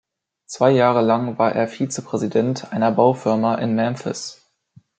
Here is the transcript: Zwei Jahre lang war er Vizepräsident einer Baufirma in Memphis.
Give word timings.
Zwei 0.47 0.71
Jahre 0.71 1.01
lang 1.03 1.37
war 1.37 1.53
er 1.53 1.67
Vizepräsident 1.67 2.73
einer 2.73 2.91
Baufirma 2.91 3.53
in 3.59 3.75
Memphis. 3.75 4.41